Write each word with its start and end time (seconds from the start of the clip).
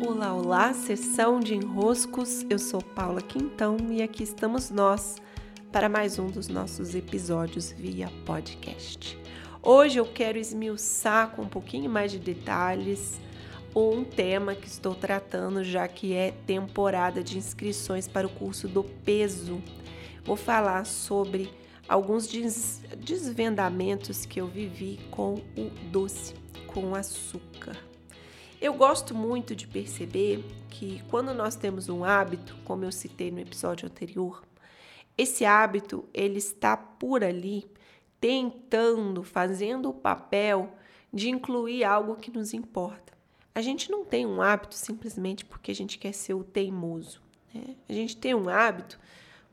Olá, 0.00 0.32
olá, 0.32 0.72
sessão 0.72 1.40
de 1.40 1.56
enroscos. 1.56 2.46
Eu 2.48 2.58
sou 2.58 2.80
Paula 2.80 3.20
Quintão 3.20 3.76
e 3.90 4.00
aqui 4.00 4.22
estamos 4.22 4.70
nós 4.70 5.16
para 5.72 5.88
mais 5.88 6.20
um 6.20 6.28
dos 6.28 6.46
nossos 6.46 6.94
episódios 6.94 7.72
via 7.72 8.08
podcast. 8.24 9.18
Hoje 9.60 9.98
eu 9.98 10.06
quero 10.06 10.38
esmiuçar 10.38 11.32
com 11.32 11.42
um 11.42 11.48
pouquinho 11.48 11.90
mais 11.90 12.12
de 12.12 12.18
detalhes 12.20 13.20
um 13.74 14.04
tema 14.04 14.54
que 14.54 14.68
estou 14.68 14.94
tratando, 14.94 15.64
já 15.64 15.88
que 15.88 16.14
é 16.14 16.30
temporada 16.46 17.22
de 17.22 17.36
inscrições 17.36 18.06
para 18.06 18.26
o 18.26 18.30
curso 18.30 18.68
do 18.68 18.84
peso. 18.84 19.60
Vou 20.24 20.36
falar 20.36 20.86
sobre 20.86 21.50
alguns 21.88 22.28
desvendamentos 22.98 24.24
que 24.24 24.40
eu 24.40 24.46
vivi 24.46 25.00
com 25.10 25.34
o 25.56 25.70
doce, 25.90 26.34
com 26.68 26.94
açúcar. 26.94 27.87
Eu 28.60 28.74
gosto 28.74 29.14
muito 29.14 29.54
de 29.54 29.68
perceber 29.68 30.44
que 30.68 31.00
quando 31.08 31.32
nós 31.32 31.54
temos 31.54 31.88
um 31.88 32.02
hábito, 32.02 32.56
como 32.64 32.84
eu 32.84 32.90
citei 32.90 33.30
no 33.30 33.38
episódio 33.38 33.86
anterior, 33.86 34.42
esse 35.16 35.44
hábito 35.44 36.04
ele 36.12 36.38
está 36.38 36.76
por 36.76 37.22
ali 37.22 37.70
tentando, 38.20 39.22
fazendo 39.22 39.90
o 39.90 39.94
papel 39.94 40.72
de 41.12 41.28
incluir 41.28 41.84
algo 41.84 42.16
que 42.16 42.32
nos 42.32 42.52
importa. 42.52 43.12
A 43.54 43.60
gente 43.60 43.92
não 43.92 44.04
tem 44.04 44.26
um 44.26 44.42
hábito 44.42 44.74
simplesmente 44.74 45.44
porque 45.44 45.70
a 45.70 45.74
gente 45.74 45.96
quer 45.96 46.12
ser 46.12 46.34
o 46.34 46.42
teimoso. 46.42 47.22
Né? 47.54 47.76
A 47.88 47.92
gente 47.92 48.16
tem 48.16 48.34
um 48.34 48.48
hábito 48.48 48.98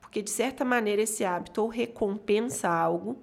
porque, 0.02 0.19
de 0.22 0.31
certa 0.31 0.66
maneira, 0.66 1.03
esse 1.03 1.23
hábito 1.23 1.61
ou 1.61 1.67
recompensa 1.67 2.69
algo, 2.69 3.22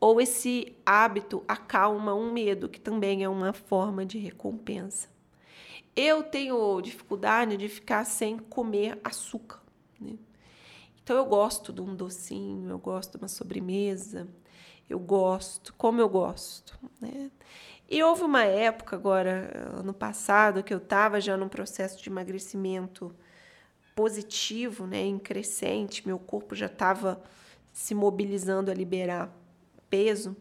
ou 0.00 0.20
esse 0.20 0.76
hábito 0.86 1.42
acalma 1.48 2.14
um 2.14 2.32
medo, 2.32 2.68
que 2.68 2.80
também 2.80 3.24
é 3.24 3.28
uma 3.28 3.52
forma 3.52 4.04
de 4.06 4.18
recompensa. 4.18 5.08
Eu 5.96 6.22
tenho 6.22 6.80
dificuldade 6.80 7.56
de 7.56 7.68
ficar 7.68 8.04
sem 8.04 8.38
comer 8.38 8.98
açúcar. 9.02 9.60
Né? 10.00 10.14
Então 11.02 11.16
eu 11.16 11.26
gosto 11.26 11.72
de 11.72 11.80
um 11.80 11.94
docinho, 11.96 12.70
eu 12.70 12.78
gosto 12.78 13.12
de 13.12 13.24
uma 13.24 13.28
sobremesa, 13.28 14.28
eu 14.88 14.98
gosto, 14.98 15.74
como 15.74 16.00
eu 16.00 16.08
gosto. 16.08 16.78
Né? 17.00 17.30
E 17.90 18.02
houve 18.02 18.22
uma 18.22 18.44
época 18.44 18.94
agora, 18.94 19.72
ano 19.76 19.94
passado, 19.94 20.62
que 20.62 20.72
eu 20.72 20.78
estava 20.78 21.20
já 21.20 21.36
num 21.36 21.48
processo 21.48 22.00
de 22.00 22.08
emagrecimento 22.08 23.14
positivo, 23.96 24.86
né, 24.86 25.00
em 25.00 25.18
crescente, 25.18 26.06
meu 26.06 26.20
corpo 26.20 26.54
já 26.54 26.66
estava 26.66 27.20
se 27.72 27.94
mobilizando 27.94 28.70
a 28.70 28.74
liberar 28.74 29.28
peso, 29.88 30.36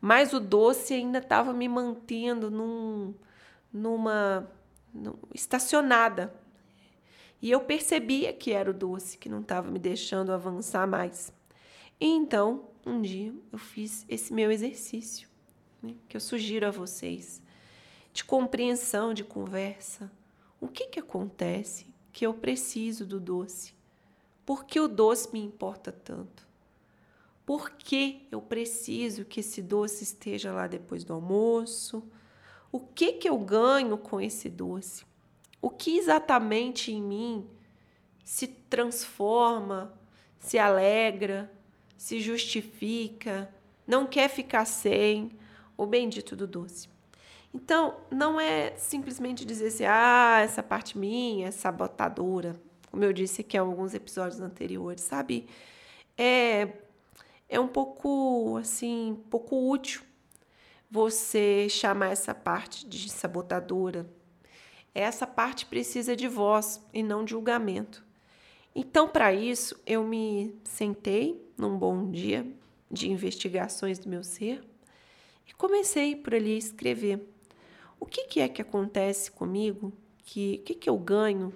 mas 0.00 0.32
o 0.32 0.40
doce 0.40 0.94
ainda 0.94 1.18
estava 1.18 1.52
me 1.52 1.68
mantendo 1.68 2.50
num, 2.50 3.14
numa 3.72 4.50
num, 4.92 5.14
estacionada. 5.34 6.34
E 7.42 7.50
eu 7.50 7.60
percebia 7.60 8.32
que 8.32 8.52
era 8.52 8.70
o 8.70 8.74
doce 8.74 9.18
que 9.18 9.28
não 9.28 9.40
estava 9.40 9.70
me 9.70 9.78
deixando 9.78 10.32
avançar 10.32 10.86
mais. 10.86 11.32
E 12.00 12.06
então, 12.06 12.68
um 12.84 13.00
dia, 13.00 13.34
eu 13.52 13.58
fiz 13.58 14.04
esse 14.08 14.32
meu 14.32 14.50
exercício, 14.50 15.28
né, 15.82 15.94
que 16.08 16.16
eu 16.16 16.20
sugiro 16.20 16.66
a 16.66 16.70
vocês, 16.70 17.42
de 18.12 18.24
compreensão, 18.24 19.12
de 19.12 19.24
conversa. 19.24 20.10
O 20.60 20.68
que, 20.68 20.86
que 20.86 21.00
acontece 21.00 21.86
que 22.12 22.26
eu 22.26 22.34
preciso 22.34 23.06
do 23.06 23.20
doce? 23.20 23.74
Por 24.44 24.64
que 24.64 24.80
o 24.80 24.88
doce 24.88 25.32
me 25.32 25.40
importa 25.40 25.92
tanto? 25.92 26.49
Por 27.50 27.72
que 27.72 28.28
eu 28.30 28.40
preciso 28.40 29.24
que 29.24 29.40
esse 29.40 29.60
doce 29.60 30.04
esteja 30.04 30.52
lá 30.52 30.68
depois 30.68 31.02
do 31.02 31.12
almoço? 31.12 32.00
O 32.70 32.78
que 32.78 33.14
que 33.14 33.28
eu 33.28 33.36
ganho 33.38 33.98
com 33.98 34.20
esse 34.20 34.48
doce? 34.48 35.04
O 35.60 35.68
que 35.68 35.98
exatamente 35.98 36.92
em 36.92 37.02
mim 37.02 37.50
se 38.24 38.46
transforma, 38.46 39.92
se 40.38 40.60
alegra, 40.60 41.52
se 41.98 42.20
justifica, 42.20 43.52
não 43.84 44.06
quer 44.06 44.28
ficar 44.28 44.64
sem 44.64 45.32
o 45.76 45.84
bendito 45.86 46.36
do 46.36 46.46
doce? 46.46 46.88
Então, 47.52 47.96
não 48.12 48.40
é 48.40 48.76
simplesmente 48.76 49.44
dizer 49.44 49.66
assim, 49.66 49.84
ah, 49.86 50.38
essa 50.40 50.62
parte 50.62 50.96
minha 50.96 51.48
é 51.48 51.50
sabotadora, 51.50 52.54
como 52.92 53.02
eu 53.02 53.12
disse 53.12 53.40
aqui 53.40 53.56
em 53.56 53.60
alguns 53.60 53.92
episódios 53.92 54.40
anteriores, 54.40 55.02
sabe? 55.02 55.48
É 56.16 56.89
é 57.50 57.58
um 57.58 57.66
pouco 57.66 58.56
assim, 58.58 59.20
pouco 59.28 59.68
útil 59.70 60.02
você 60.88 61.68
chamar 61.68 62.12
essa 62.12 62.32
parte 62.32 62.86
de 62.86 63.10
sabotadora. 63.10 64.08
Essa 64.94 65.26
parte 65.26 65.66
precisa 65.66 66.16
de 66.16 66.28
voz 66.28 66.80
e 66.92 67.02
não 67.02 67.24
de 67.24 67.32
julgamento. 67.32 68.04
Então, 68.74 69.08
para 69.08 69.34
isso, 69.34 69.80
eu 69.84 70.04
me 70.04 70.54
sentei 70.64 71.44
num 71.58 71.76
bom 71.76 72.10
dia 72.10 72.46
de 72.90 73.10
investigações 73.10 73.98
do 73.98 74.08
meu 74.08 74.22
ser 74.22 74.64
e 75.46 75.52
comecei 75.52 76.14
por 76.14 76.34
ali 76.34 76.54
a 76.54 76.58
escrever. 76.58 77.28
O 77.98 78.06
que, 78.06 78.26
que 78.28 78.40
é 78.40 78.48
que 78.48 78.62
acontece 78.62 79.30
comigo? 79.30 79.92
Que, 80.24 80.60
o 80.60 80.64
que, 80.64 80.74
que 80.74 80.88
eu 80.90 80.96
ganho? 80.96 81.52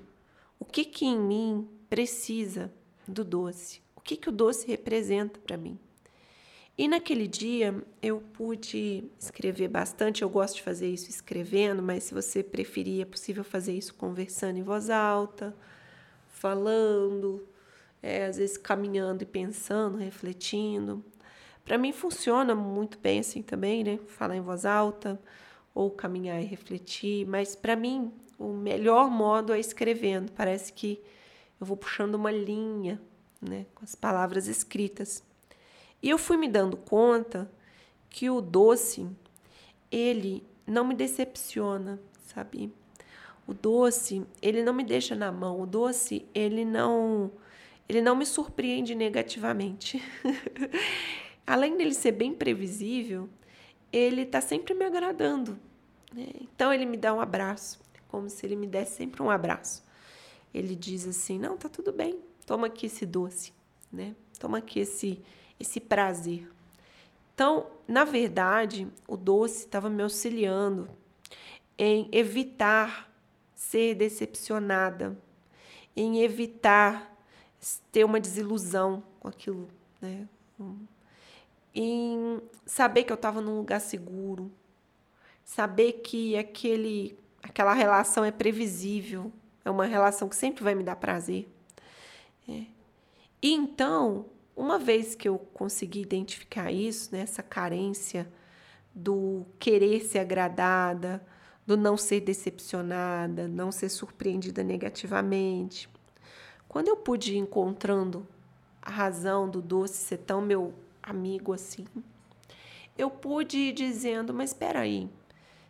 O 0.58 0.64
que, 0.64 0.84
que 0.84 1.06
em 1.06 1.18
mim 1.18 1.68
precisa 1.88 2.72
do 3.06 3.24
doce? 3.24 3.80
O 3.96 4.00
que, 4.00 4.16
que 4.16 4.28
o 4.28 4.32
doce 4.32 4.66
representa 4.66 5.40
para 5.40 5.56
mim? 5.56 5.78
E 6.76 6.88
naquele 6.88 7.28
dia 7.28 7.84
eu 8.02 8.20
pude 8.20 9.04
escrever 9.18 9.68
bastante. 9.68 10.22
Eu 10.22 10.28
gosto 10.28 10.56
de 10.56 10.62
fazer 10.62 10.88
isso 10.88 11.08
escrevendo, 11.08 11.82
mas 11.82 12.04
se 12.04 12.14
você 12.14 12.42
preferir, 12.42 13.02
é 13.02 13.04
possível 13.04 13.44
fazer 13.44 13.72
isso 13.72 13.94
conversando 13.94 14.58
em 14.58 14.62
voz 14.62 14.90
alta, 14.90 15.54
falando, 16.26 17.46
é, 18.02 18.26
às 18.26 18.38
vezes 18.38 18.56
caminhando 18.56 19.22
e 19.22 19.26
pensando, 19.26 19.98
refletindo. 19.98 21.04
Para 21.64 21.78
mim 21.78 21.92
funciona 21.92 22.54
muito 22.54 22.98
bem 22.98 23.20
assim 23.20 23.40
também, 23.40 23.84
né? 23.84 23.98
Falar 24.08 24.36
em 24.36 24.40
voz 24.40 24.66
alta 24.66 25.20
ou 25.72 25.90
caminhar 25.90 26.42
e 26.42 26.44
refletir, 26.44 27.26
mas 27.26 27.56
para 27.56 27.76
mim 27.76 28.12
o 28.38 28.52
melhor 28.52 29.08
modo 29.08 29.52
é 29.52 29.60
escrevendo. 29.60 30.32
Parece 30.32 30.72
que 30.72 31.00
eu 31.60 31.66
vou 31.66 31.76
puxando 31.76 32.16
uma 32.16 32.32
linha, 32.32 33.00
né, 33.40 33.66
com 33.74 33.84
as 33.84 33.94
palavras 33.94 34.48
escritas. 34.48 35.22
E 36.04 36.10
eu 36.10 36.18
fui 36.18 36.36
me 36.36 36.46
dando 36.46 36.76
conta 36.76 37.50
que 38.10 38.28
o 38.28 38.42
doce, 38.42 39.08
ele 39.90 40.44
não 40.66 40.84
me 40.84 40.94
decepciona, 40.94 41.98
sabe? 42.26 42.70
O 43.46 43.54
doce, 43.54 44.22
ele 44.42 44.62
não 44.62 44.74
me 44.74 44.84
deixa 44.84 45.14
na 45.14 45.32
mão. 45.32 45.58
O 45.58 45.66
doce, 45.66 46.26
ele 46.34 46.62
não 46.62 47.32
ele 47.88 48.02
não 48.02 48.14
me 48.14 48.26
surpreende 48.26 48.94
negativamente. 48.94 50.02
Além 51.46 51.74
dele 51.74 51.94
ser 51.94 52.12
bem 52.12 52.34
previsível, 52.34 53.26
ele 53.90 54.22
está 54.22 54.42
sempre 54.42 54.74
me 54.74 54.84
agradando. 54.84 55.58
Né? 56.12 56.26
Então 56.38 56.70
ele 56.70 56.84
me 56.84 56.98
dá 56.98 57.14
um 57.14 57.20
abraço, 57.20 57.80
como 58.08 58.28
se 58.28 58.44
ele 58.44 58.56
me 58.56 58.66
desse 58.66 58.92
sempre 58.92 59.22
um 59.22 59.30
abraço. 59.30 59.82
Ele 60.52 60.76
diz 60.76 61.08
assim: 61.08 61.38
"Não, 61.38 61.56
tá 61.56 61.70
tudo 61.70 61.94
bem. 61.94 62.20
Toma 62.44 62.66
aqui 62.66 62.84
esse 62.84 63.06
doce, 63.06 63.54
né? 63.90 64.14
Toma 64.38 64.58
aqui 64.58 64.80
esse 64.80 65.24
esse 65.58 65.80
prazer. 65.80 66.48
Então, 67.34 67.66
na 67.86 68.04
verdade, 68.04 68.86
o 69.08 69.16
doce 69.16 69.64
estava 69.64 69.90
me 69.90 70.02
auxiliando 70.02 70.88
em 71.76 72.08
evitar 72.12 73.12
ser 73.54 73.94
decepcionada, 73.94 75.18
em 75.96 76.22
evitar 76.22 77.12
ter 77.90 78.04
uma 78.04 78.20
desilusão 78.20 79.02
com 79.18 79.28
aquilo, 79.28 79.68
né? 80.00 80.28
Em 81.74 82.40
saber 82.64 83.04
que 83.04 83.12
eu 83.12 83.16
estava 83.16 83.40
num 83.40 83.56
lugar 83.56 83.80
seguro, 83.80 84.50
saber 85.44 85.94
que 85.94 86.36
aquele, 86.36 87.18
aquela 87.42 87.74
relação 87.74 88.24
é 88.24 88.30
previsível, 88.30 89.32
é 89.64 89.70
uma 89.70 89.86
relação 89.86 90.28
que 90.28 90.36
sempre 90.36 90.62
vai 90.62 90.74
me 90.74 90.84
dar 90.84 90.96
prazer. 90.96 91.48
É. 92.48 92.64
E 93.42 93.52
então 93.52 94.26
uma 94.56 94.78
vez 94.78 95.14
que 95.14 95.28
eu 95.28 95.38
consegui 95.38 96.00
identificar 96.00 96.70
isso, 96.70 97.10
né, 97.12 97.20
essa 97.20 97.42
carência 97.42 98.28
do 98.94 99.44
querer 99.58 100.04
ser 100.04 100.20
agradada, 100.20 101.24
do 101.66 101.76
não 101.76 101.96
ser 101.96 102.20
decepcionada, 102.20 103.48
não 103.48 103.72
ser 103.72 103.88
surpreendida 103.88 104.62
negativamente, 104.62 105.88
quando 106.68 106.88
eu 106.88 106.96
pude 106.96 107.34
ir 107.34 107.38
encontrando 107.38 108.26
a 108.80 108.90
razão 108.90 109.48
do 109.48 109.62
doce 109.62 109.96
ser 109.96 110.18
tão 110.18 110.40
meu 110.40 110.74
amigo 111.02 111.52
assim, 111.52 111.86
eu 112.96 113.10
pude 113.10 113.56
ir 113.56 113.72
dizendo, 113.72 114.32
mas 114.32 114.50
espera 114.50 114.80
aí, 114.80 115.08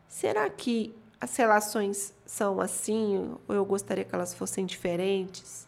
será 0.07 0.51
que 0.51 0.95
as 1.21 1.35
relações 1.37 2.15
são 2.27 2.61
assim 2.61 3.35
ou 3.49 3.55
eu 3.55 3.65
gostaria 3.65 4.05
que 4.05 4.15
elas 4.15 4.35
fossem 4.35 4.67
diferentes? 4.67 5.67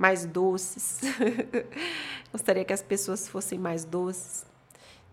mais 0.00 0.24
doces. 0.24 1.00
Gostaria 2.32 2.64
que 2.64 2.72
as 2.72 2.82
pessoas 2.82 3.28
fossem 3.28 3.58
mais 3.58 3.84
doces. 3.84 4.46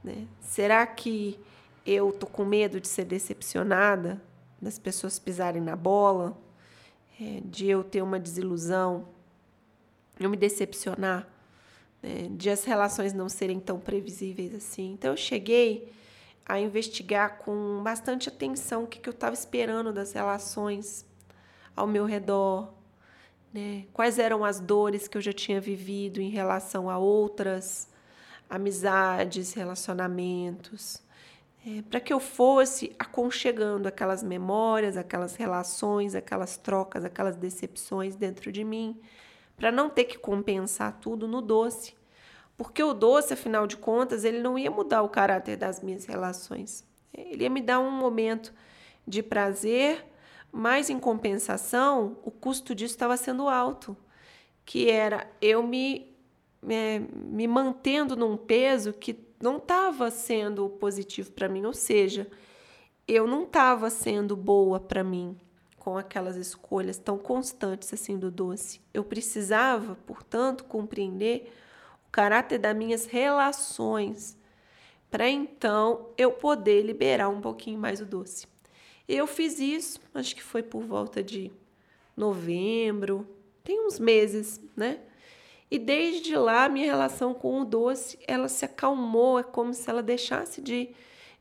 Né? 0.04 0.28
Será 0.42 0.86
que 0.86 1.40
eu 1.86 2.12
tô 2.12 2.28
com 2.28 2.46
medo 2.46 2.80
de 2.80 2.88
ser 2.88 3.06
decepcionada, 3.06 4.22
das 4.62 4.78
pessoas 4.78 5.20
pisarem 5.20 5.62
na 5.62 5.76
bola? 5.76 6.38
é, 7.20 7.42
de 7.44 7.68
eu 7.68 7.84
ter 7.84 8.02
uma 8.02 8.20
desilusão, 8.20 9.08
eu 10.20 10.30
me 10.30 10.38
decepcionar, 10.38 11.28
né, 12.02 12.30
de 12.32 12.50
as 12.50 12.64
relações 12.64 13.14
não 13.14 13.28
serem 13.28 13.60
tão 13.60 13.80
previsíveis 13.80 14.54
assim. 14.54 14.94
Então 14.94 15.12
eu 15.12 15.18
cheguei 15.18 15.92
a 16.46 16.60
investigar 16.60 17.40
com 17.40 17.82
bastante 17.84 18.30
atenção 18.30 18.84
o 18.84 18.88
que, 18.88 19.00
que 19.00 19.10
eu 19.10 19.14
estava 19.14 19.34
esperando 19.34 19.92
das 19.92 20.14
relações 20.14 21.06
ao 21.76 21.86
meu 21.86 22.06
redor, 22.06 22.74
né? 23.54 23.86
quais 23.94 24.20
eram 24.20 24.44
as 24.44 24.60
dores 24.60 25.08
que 25.08 25.18
eu 25.18 25.22
já 25.22 25.34
tinha 25.34 25.60
vivido 25.60 26.22
em 26.22 26.30
relação 26.30 26.90
a 26.90 26.98
outras 26.98 27.90
amizades, 28.50 29.54
relacionamentos, 29.54 31.02
é, 31.66 31.82
para 31.82 32.00
que 32.00 32.14
eu 32.14 32.20
fosse 32.20 32.96
aconchegando 32.98 33.88
aquelas 33.88 34.24
memórias, 34.24 34.96
aquelas 34.96 35.36
relações, 35.36 36.16
aquelas 36.16 36.56
trocas, 36.56 37.04
aquelas 37.04 37.36
decepções 37.36 38.16
dentro 38.16 38.52
de 38.52 38.64
mim, 38.64 38.98
para 39.58 39.72
não 39.72 39.90
ter 39.90 40.06
que 40.06 40.18
compensar 40.18 40.98
tudo 41.02 41.28
no 41.28 41.42
doce. 41.42 41.94
Porque 42.56 42.82
o 42.82 42.94
doce, 42.94 43.34
afinal 43.34 43.68
de 43.68 43.76
contas, 43.76 44.24
ele 44.24 44.40
não 44.40 44.58
ia 44.58 44.72
mudar 44.72 45.02
o 45.02 45.10
caráter 45.10 45.58
das 45.58 45.82
minhas 45.82 46.06
relações. 46.06 46.86
Ele 47.14 47.44
ia 47.44 47.50
me 47.50 47.62
dar 47.62 47.80
um 47.80 47.92
momento 47.92 48.54
de 49.06 49.22
prazer, 49.22 50.06
mas 50.58 50.90
em 50.90 51.00
compensação, 51.00 52.18
o 52.24 52.32
custo 52.32 52.74
disso 52.74 52.96
estava 52.96 53.16
sendo 53.16 53.48
alto, 53.48 53.96
que 54.66 54.90
era 54.90 55.30
eu 55.40 55.62
me, 55.62 56.18
é, 56.68 56.98
me 56.98 57.48
mantendo 57.48 58.16
num 58.16 58.36
peso 58.36 58.92
que 58.92 59.20
não 59.40 59.58
estava 59.58 60.10
sendo 60.10 60.68
positivo 60.68 61.32
para 61.32 61.48
mim, 61.48 61.64
ou 61.64 61.74
seja, 61.74 62.28
eu 63.08 63.28
não 63.28 63.44
estava 63.44 63.92
sendo 63.92 64.36
boa 64.36 64.80
para 64.80 65.04
mim 65.04 65.38
com 65.78 65.96
aquelas 65.96 66.36
escolhas 66.36 66.98
tão 66.98 67.20
constantes 67.20 67.94
assim 67.94 68.18
do 68.18 68.32
doce. 68.32 68.82
Eu 68.92 69.04
precisava, 69.04 69.96
portanto, 70.08 70.64
compreender 70.64 71.54
o 72.08 72.12
caráter 72.12 72.58
das 72.58 72.76
minhas 72.76 73.06
relações 73.06 74.36
para 75.12 75.30
então 75.30 76.10
eu 76.18 76.32
poder 76.32 76.82
liberar 76.82 77.30
um 77.30 77.40
pouquinho 77.40 77.80
mais 77.80 78.02
o 78.02 78.06
doce. 78.08 78.48
Eu 79.08 79.26
fiz 79.26 79.60
isso, 79.60 80.00
acho 80.14 80.36
que 80.36 80.44
foi 80.44 80.62
por 80.62 80.84
volta 80.84 81.24
de 81.24 81.52
novembro, 82.16 83.28
tem 83.64 83.86
uns 83.86 84.00
meses, 84.00 84.60
né? 84.76 85.00
E 85.70 85.78
desde 85.78 86.36
lá, 86.36 86.70
minha 86.70 86.86
relação 86.86 87.34
com 87.34 87.62
o 87.62 87.66
doce, 87.66 88.18
ela 88.28 88.48
se 88.48 88.64
acalmou, 88.64 89.40
é 89.40 89.44
como 89.44 89.74
se 89.74 89.90
ela 89.90 90.02
deixasse 90.02 90.62
de, 90.62 90.90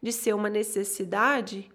de 0.03 0.13
ser 0.13 0.35
uma 0.35 0.51
necessidade 0.51 1.71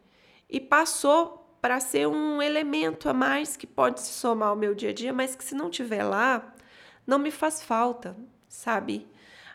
e 0.49 0.59
passou 0.59 1.41
para 1.61 1.79
ser 1.79 2.07
um 2.07 2.41
elemento 2.41 3.07
a 3.07 3.13
mais 3.13 3.55
que 3.55 3.67
pode 3.67 4.01
se 4.01 4.11
somar 4.11 4.49
ao 4.49 4.55
meu 4.55 4.75
dia 4.75 4.89
a 4.89 4.93
dia, 4.93 5.13
mas 5.13 5.35
que 5.35 5.43
se 5.43 5.55
não 5.55 5.69
tiver 5.69 6.03
lá, 6.03 6.53
não 7.05 7.19
me 7.19 7.31
faz 7.31 7.63
falta, 7.63 8.17
sabe? 8.49 9.07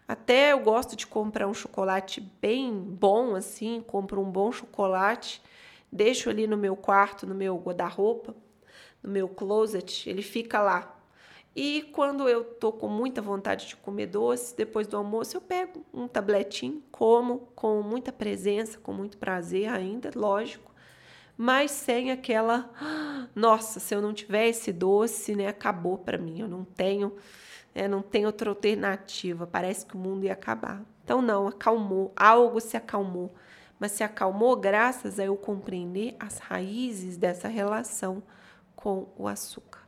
Até 0.09 0.53
eu 0.53 0.61
gosto 0.61 0.97
de 0.97 1.07
comprar 1.07 1.47
um 1.49 1.55
chocolate 1.55 2.21
bem 2.41 2.73
bom 2.73 3.35
assim, 3.35 3.85
compro 3.87 4.21
um 4.21 4.31
bom 4.31 4.53
chocolate, 4.53 5.43
deixo 5.91 6.31
ali 6.31 6.47
no 6.47 6.57
meu 6.57 6.77
quarto, 6.77 7.27
no 7.27 7.35
meu 7.35 7.57
guarda-roupa, 7.57 8.35
no 9.03 9.11
meu 9.11 9.29
closet, 9.29 10.09
ele 10.09 10.23
fica 10.23 10.61
lá 10.61 10.97
e 11.57 11.89
quando 11.95 12.29
eu 12.29 12.45
tô 12.45 12.71
com 12.71 12.87
muita 12.87 13.23
vontade 13.23 13.69
de 13.69 13.77
comer 13.77 14.09
doce, 14.09 14.55
depois 14.55 14.87
do 14.87 14.99
almoço, 14.99 15.39
eu 15.39 15.41
pego 15.41 15.87
um 15.91 16.07
tabletinho, 16.07 16.83
como 16.93 17.49
com 17.55 17.81
muita 17.81 18.13
presença, 18.13 18.79
com 18.79 18.93
muito 18.93 19.17
prazer 19.17 19.67
ainda, 19.71 20.11
lógico, 20.15 20.71
mas 21.35 21.71
sem 21.71 22.11
aquela, 22.11 22.71
nossa, 23.35 23.81
se 23.81 23.95
eu 23.95 24.03
não 24.03 24.13
tiver 24.13 24.49
esse 24.49 24.71
doce, 24.71 25.35
né, 25.35 25.47
acabou 25.47 25.97
para 25.97 26.19
mim. 26.19 26.41
Eu 26.41 26.49
não 26.49 26.63
tenho, 26.63 27.17
é, 27.75 27.89
não 27.89 28.03
tenho 28.03 28.27
outra 28.27 28.51
alternativa. 28.51 29.47
Parece 29.47 29.87
que 29.87 29.95
o 29.95 29.99
mundo 29.99 30.25
ia 30.25 30.35
acabar. 30.35 30.83
Então 31.05 31.23
não, 31.23 31.49
acalmou, 31.49 32.13
algo 32.15 32.61
se 32.61 32.77
acalmou, 32.77 33.35
mas 33.79 33.93
se 33.93 34.03
acalmou 34.03 34.57
graças 34.57 35.19
a 35.19 35.25
eu 35.25 35.37
compreender 35.37 36.17
as 36.19 36.39
raízes 36.39 37.17
dessa 37.17 37.49
relação 37.49 38.23
com 38.75 39.09
o 39.17 39.27
açúcar. 39.29 39.81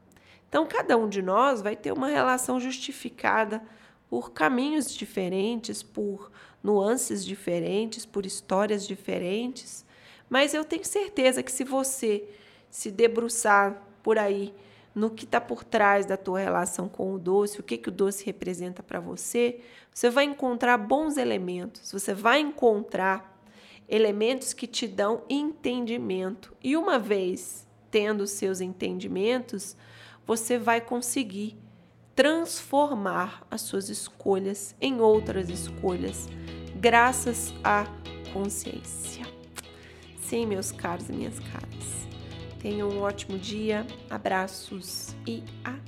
Então, 0.48 0.66
cada 0.66 0.96
um 0.96 1.08
de 1.08 1.20
nós 1.20 1.60
vai 1.60 1.76
ter 1.76 1.92
uma 1.92 2.08
relação 2.08 2.58
justificada 2.58 3.62
por 4.08 4.32
caminhos 4.32 4.90
diferentes, 4.90 5.82
por 5.82 6.30
nuances 6.62 7.24
diferentes, 7.24 8.06
por 8.06 8.24
histórias 8.24 8.86
diferentes. 8.86 9.84
Mas 10.28 10.54
eu 10.54 10.64
tenho 10.64 10.84
certeza 10.84 11.42
que 11.42 11.52
se 11.52 11.64
você 11.64 12.24
se 12.70 12.90
debruçar 12.90 13.82
por 14.02 14.18
aí 14.18 14.54
no 14.94 15.10
que 15.10 15.24
está 15.24 15.40
por 15.40 15.62
trás 15.62 16.06
da 16.06 16.16
tua 16.16 16.40
relação 16.40 16.88
com 16.88 17.14
o 17.14 17.18
doce, 17.18 17.60
o 17.60 17.62
que, 17.62 17.76
que 17.76 17.88
o 17.88 17.92
doce 17.92 18.24
representa 18.24 18.82
para 18.82 18.98
você, 18.98 19.60
você 19.92 20.10
vai 20.10 20.24
encontrar 20.24 20.76
bons 20.76 21.16
elementos, 21.16 21.92
você 21.92 22.14
vai 22.14 22.40
encontrar 22.40 23.37
elementos 23.88 24.52
que 24.52 24.66
te 24.66 24.86
dão 24.86 25.22
entendimento. 25.28 26.54
E 26.62 26.76
uma 26.76 26.98
vez 26.98 27.66
tendo 27.90 28.26
seus 28.26 28.60
entendimentos, 28.60 29.76
você 30.26 30.58
vai 30.58 30.80
conseguir 30.80 31.56
transformar 32.14 33.46
as 33.50 33.62
suas 33.62 33.88
escolhas 33.88 34.74
em 34.80 35.00
outras 35.00 35.48
escolhas, 35.48 36.28
graças 36.76 37.54
à 37.62 37.86
consciência. 38.32 39.24
Sim, 40.20 40.46
meus 40.46 40.70
caros 40.70 41.08
e 41.08 41.12
minham 41.12 41.32
caras. 41.32 42.08
Tenham 42.60 42.90
um 42.90 43.00
ótimo 43.00 43.38
dia, 43.38 43.86
abraços 44.10 45.14
e 45.26 45.42
até! 45.64 45.87